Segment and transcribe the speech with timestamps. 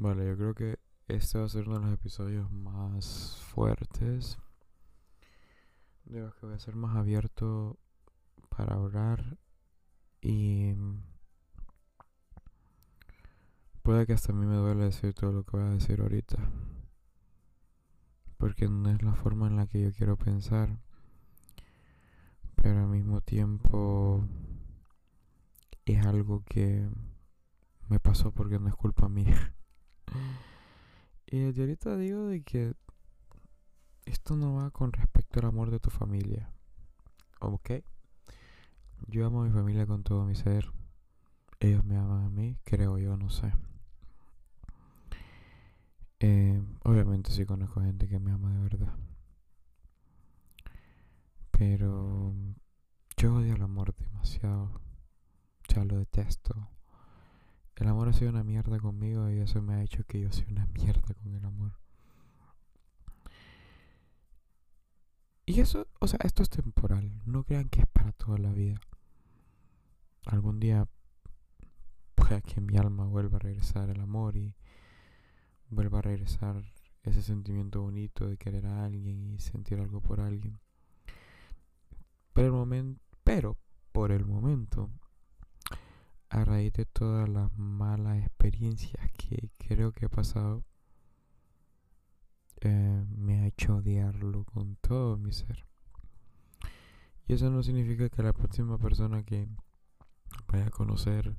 [0.00, 0.78] Vale, yo creo que
[1.08, 4.38] este va a ser uno de los episodios más fuertes.
[6.04, 7.80] De los que voy a ser más abierto
[8.48, 9.38] para hablar.
[10.20, 10.72] Y
[13.82, 16.48] puede que hasta a mí me duele decir todo lo que voy a decir ahorita.
[18.36, 20.78] Porque no es la forma en la que yo quiero pensar.
[22.54, 24.24] Pero al mismo tiempo
[25.86, 26.88] es algo que
[27.88, 29.56] me pasó porque no es culpa mía.
[31.30, 32.74] Y desde ahorita digo de que
[34.06, 36.50] esto no va con respecto al amor de tu familia.
[37.40, 37.70] ¿Ok?
[39.08, 40.72] Yo amo a mi familia con todo mi ser.
[41.60, 43.52] Ellos me aman a mí, creo yo, no sé.
[46.20, 48.94] Eh, obviamente sí conozco gente que me ama de verdad.
[51.50, 52.34] Pero
[53.18, 54.80] yo odio el amor demasiado.
[55.68, 56.70] Ya lo detesto.
[57.78, 60.46] El amor ha sido una mierda conmigo y eso me ha hecho que yo sea
[60.50, 61.78] una mierda con el amor.
[65.46, 67.22] Y eso, o sea, esto es temporal.
[67.24, 68.80] No crean que es para toda la vida.
[70.26, 70.88] Algún día
[72.16, 74.56] pueda que mi alma vuelva a regresar el amor y
[75.70, 76.64] vuelva a regresar
[77.04, 80.58] ese sentimiento bonito de querer a alguien y sentir algo por alguien.
[82.32, 83.56] Pero, el momento, pero
[83.92, 84.90] por el momento
[86.30, 90.64] a raíz de todas las malas experiencias que creo que he pasado,
[92.60, 95.66] eh, me ha hecho odiarlo con todo mi ser.
[97.26, 99.48] Y eso no significa que la próxima persona que
[100.50, 101.36] vaya a conocer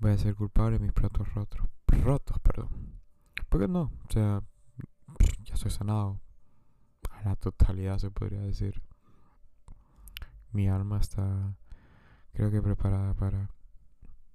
[0.00, 1.60] vaya a ser culpable de mis platos rotos.
[1.86, 2.68] Rotos, perdón.
[3.48, 4.42] Porque no, o sea,
[5.44, 6.20] ya soy sanado.
[7.10, 8.82] A la totalidad se podría decir.
[10.52, 11.54] Mi alma está,
[12.32, 13.50] creo que preparada para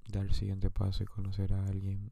[0.08, 2.12] dar el siguiente paso y conocer a alguien.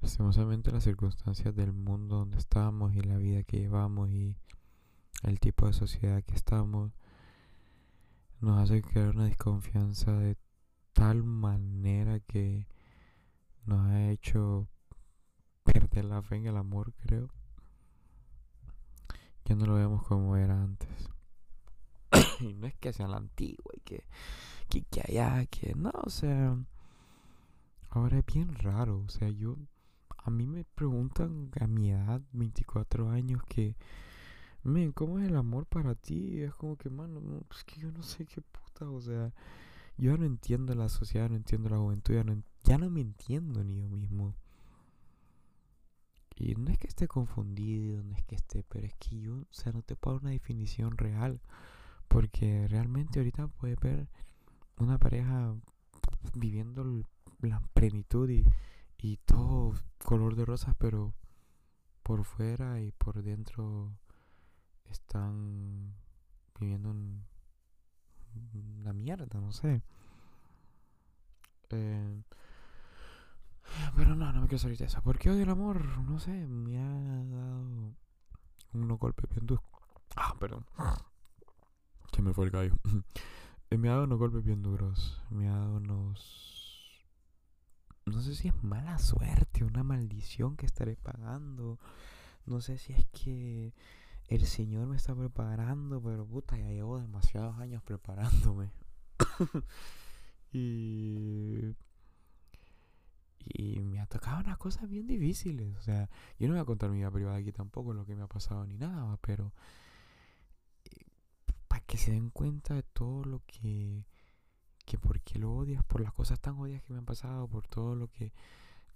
[0.00, 4.36] Lastimosamente las circunstancias del mundo donde estamos y la vida que llevamos y
[5.22, 6.92] el tipo de sociedad que estamos
[8.40, 10.36] nos hace crear una desconfianza de
[10.92, 12.66] tal manera que
[13.64, 14.68] nos ha hecho
[15.64, 17.28] perder la fe en el amor, creo.
[19.44, 21.10] Ya no lo vemos como era antes.
[22.40, 24.04] y no es que sea la antigua y que
[24.68, 26.56] que, que allá, que no, o sea,
[27.90, 29.56] ahora es bien raro, o sea, yo,
[30.18, 33.76] a mí me preguntan a mi edad, 24 años, que,
[34.62, 36.40] men, ¿cómo es el amor para ti?
[36.40, 39.32] es como que, mano, no, es que yo no sé qué puta, o sea,
[39.98, 43.64] yo no entiendo la sociedad, no entiendo la juventud, ya no, ya no me entiendo
[43.64, 44.34] ni yo mismo.
[46.38, 49.46] Y no es que esté confundido, no es que esté, pero es que yo, o
[49.50, 51.40] sea, no te puedo dar una definición real.
[52.08, 54.08] Porque realmente ahorita puedes ver
[54.78, 55.54] una pareja
[56.34, 56.84] viviendo
[57.40, 58.44] la plenitud y,
[58.98, 61.14] y todo color de rosas, pero
[62.02, 63.96] por fuera y por dentro
[64.84, 65.94] están
[66.58, 69.82] viviendo una mierda, no sé.
[71.70, 72.22] Eh,
[73.96, 75.02] pero no, no me quiero salir de eso.
[75.02, 75.84] ¿Por qué odio el amor?
[76.02, 77.94] No sé, me ha dado
[78.72, 79.64] unos golpes bien duros.
[80.14, 80.64] Ah, perdón.
[82.12, 82.74] Se me fue el gallo.
[83.70, 85.20] Eh, me ha dado unos golpes bien duros.
[85.30, 87.04] Me ha dado unos.
[88.06, 91.78] No sé si es mala suerte, una maldición que estaré pagando.
[92.44, 93.74] No sé si es que
[94.28, 98.70] el Señor me está preparando, pero puta, ya llevo demasiados años preparándome.
[100.52, 101.74] y.
[103.48, 105.76] Y me ha tocado unas cosas bien difíciles.
[105.76, 108.22] O sea, yo no voy a contar mi vida privada aquí tampoco, lo que me
[108.22, 109.52] ha pasado ni nada, pero
[111.96, 114.04] que se den cuenta de todo lo que,
[114.84, 117.66] que por qué lo odias, por las cosas tan odias que me han pasado, por
[117.66, 118.34] todo lo que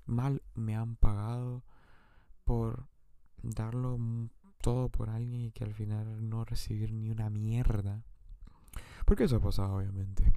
[0.05, 1.65] mal me han pagado,
[2.45, 2.89] por
[3.43, 3.99] darlo
[4.61, 8.05] todo por alguien y que al final no recibir ni una mierda.
[9.07, 10.31] Porque eso ha pasado, obviamente.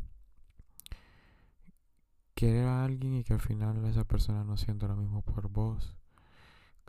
[2.33, 5.97] Querer a alguien y que al final esa persona no sienta lo mismo por vos.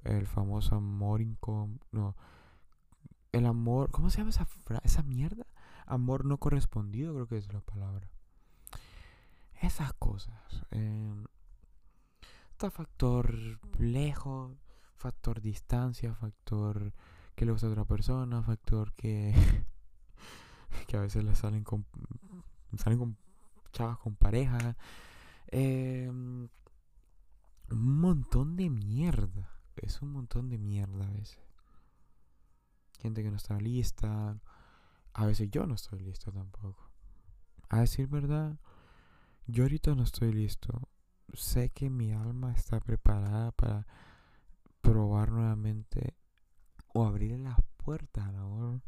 [0.05, 1.81] El famoso amor incómodo.
[1.91, 2.17] No.
[3.33, 3.91] El amor.
[3.91, 4.47] ¿Cómo se llama esa,
[4.85, 5.45] esa mierda?
[5.87, 8.09] Amor no correspondido, creo que es la palabra.
[9.61, 10.63] Esas cosas.
[10.71, 11.25] Eh,
[12.51, 14.53] está factor lejos,
[14.97, 16.93] factor distancia, factor
[17.35, 19.35] que le gusta a otra persona, factor que,
[20.87, 21.87] que a veces le salen con,
[22.77, 23.17] salen con
[23.73, 24.77] chavas con pareja.
[25.49, 26.49] Em,
[27.71, 29.51] un montón de mierda.
[29.77, 31.41] Es un montón de mierda a veces.
[33.01, 34.39] Gente que no está lista,
[35.15, 36.91] a veces yo no estoy listo tampoco.
[37.69, 38.59] A decir verdad,
[39.47, 40.89] yo ahorita no estoy listo.
[41.33, 43.87] sé que mi alma está preparada para
[44.81, 46.15] probar nuevamente
[46.93, 48.83] o abrir las puertas al amor.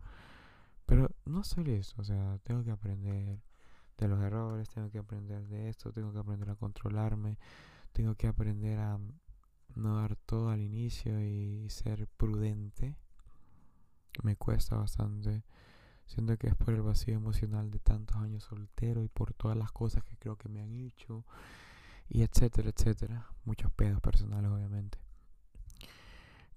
[0.84, 3.40] Pero no soy listo, o sea, tengo que aprender
[3.98, 7.38] de los errores, tengo que aprender de esto, tengo que aprender a controlarme,
[7.92, 8.98] tengo que aprender a
[9.74, 12.96] no dar todo al inicio y ser prudente.
[14.22, 15.44] Me cuesta bastante.
[16.06, 19.72] Siento que es por el vacío emocional de tantos años soltero y por todas las
[19.72, 21.24] cosas que creo que me han hecho
[22.08, 23.26] y etcétera, etcétera.
[23.44, 24.98] Muchos pedos personales, obviamente.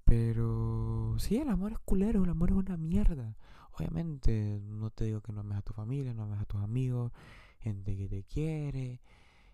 [0.04, 3.38] Pero sí, el amor es culero, el amor es una mierda.
[3.74, 7.12] Obviamente, no te digo que no ames a tu familia, no ames a tus amigos,
[7.60, 9.02] gente que te quiere.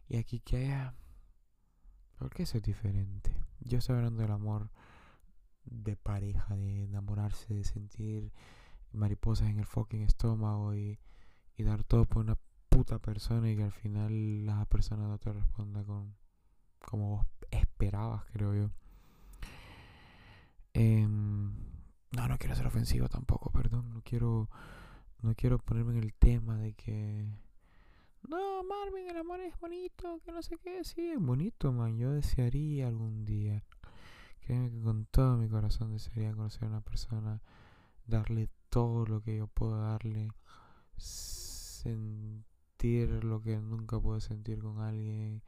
[0.08, 0.94] Y aquí que haya.
[2.18, 3.36] Porque eso es diferente.
[3.60, 4.72] Yo estoy hablando del amor
[5.66, 8.32] de pareja, de enamorarse, de sentir
[8.96, 11.00] mariposas en el fucking estómago y,
[11.58, 12.38] y dar todo por una
[12.70, 16.16] puta persona y que al final la persona no te responda con
[16.80, 18.70] como vos esperabas, creo yo.
[20.74, 21.54] Em,
[22.12, 24.50] no, no quiero ser ofensivo tampoco, perdón, no quiero
[25.22, 27.26] no quiero ponerme en el tema de que
[28.28, 31.98] no, Marvin, el amor es bonito, que no sé qué, sí, es bonito, man.
[31.98, 33.64] Yo desearía algún día,
[34.42, 37.42] créeme que con todo mi corazón desearía conocer a una persona,
[38.08, 40.28] darle todo lo que yo puedo darle,
[40.98, 42.44] sentir
[43.24, 45.42] lo que nunca puedo sentir con alguien,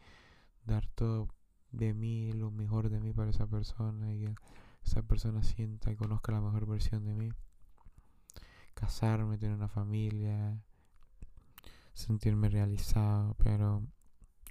[0.63, 1.27] dar todo
[1.73, 4.35] de mí, lo mejor de mí para esa persona y que
[4.81, 7.29] esa persona sienta y conozca la mejor versión de mí.
[8.73, 10.63] Casarme, tener una familia,
[11.93, 13.83] sentirme realizado, pero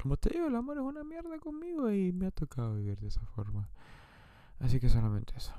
[0.03, 3.09] como te digo, el amor es una mierda conmigo y me ha tocado vivir de
[3.09, 3.71] esa forma.
[4.59, 5.55] Así que solamente eso.